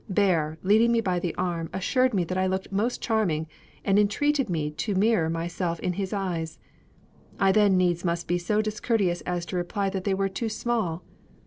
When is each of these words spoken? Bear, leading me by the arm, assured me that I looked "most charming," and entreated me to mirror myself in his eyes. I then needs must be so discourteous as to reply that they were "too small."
Bear, 0.09 0.57
leading 0.63 0.91
me 0.91 0.99
by 0.99 1.19
the 1.19 1.35
arm, 1.35 1.69
assured 1.73 2.11
me 2.11 2.23
that 2.23 2.35
I 2.35 2.47
looked 2.47 2.71
"most 2.71 3.03
charming," 3.03 3.45
and 3.85 3.99
entreated 3.99 4.49
me 4.49 4.71
to 4.71 4.95
mirror 4.95 5.29
myself 5.29 5.79
in 5.79 5.93
his 5.93 6.11
eyes. 6.11 6.57
I 7.39 7.51
then 7.51 7.77
needs 7.77 8.03
must 8.03 8.27
be 8.27 8.39
so 8.39 8.63
discourteous 8.63 9.21
as 9.27 9.45
to 9.45 9.57
reply 9.57 9.91
that 9.91 10.03
they 10.03 10.15
were 10.15 10.27
"too 10.27 10.49
small." 10.49 11.03